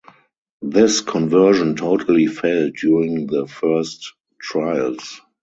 This 0.63 0.99
conversion 1.01 1.75
totally 1.75 2.25
failed 2.25 2.73
during 2.75 3.27
the 3.27 3.45
first 3.45 4.13
trials. 4.39 5.21